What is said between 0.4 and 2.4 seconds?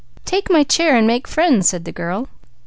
my chair and make friends," said the girl.